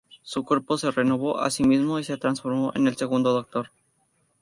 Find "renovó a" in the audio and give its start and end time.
0.89-1.51